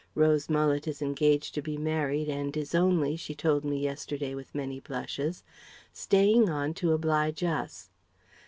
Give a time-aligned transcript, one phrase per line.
[0.15, 4.55] Rose Mullet is engaged to be married and is only she told me yesterday with
[4.55, 5.43] many blushes
[5.93, 7.91] staying on to oblige us.